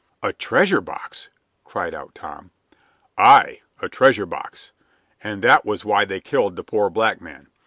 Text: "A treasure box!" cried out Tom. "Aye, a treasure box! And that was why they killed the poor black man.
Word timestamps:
"A 0.23 0.33
treasure 0.33 0.81
box!" 0.81 1.29
cried 1.63 1.93
out 1.93 2.15
Tom. 2.15 2.49
"Aye, 3.19 3.61
a 3.83 3.87
treasure 3.87 4.25
box! 4.25 4.71
And 5.23 5.43
that 5.43 5.63
was 5.63 5.85
why 5.85 6.05
they 6.05 6.19
killed 6.19 6.55
the 6.55 6.63
poor 6.63 6.89
black 6.89 7.21
man. 7.21 7.49